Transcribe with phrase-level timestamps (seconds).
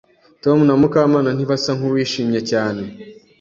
[0.43, 2.83] Tom na Mukamana ntibasa nkuwishimye cyane.